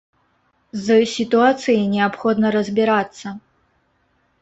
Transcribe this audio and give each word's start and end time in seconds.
З 0.85 0.95
сітуацыяй 1.15 1.79
неабходна 1.93 2.47
разбірацца. 2.59 3.27